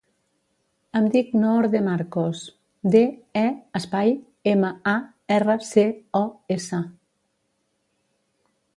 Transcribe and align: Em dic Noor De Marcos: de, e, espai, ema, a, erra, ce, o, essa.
Em 0.99 1.09
dic 1.15 1.27
Noor 1.41 1.67
De 1.75 1.81
Marcos: 1.87 2.41
de, 2.97 3.03
e, 3.43 3.45
espai, 3.81 4.15
ema, 4.55 4.75
a, 4.95 4.97
erra, 5.39 5.61
ce, 5.71 5.87
o, 6.25 6.27
essa. 6.61 6.85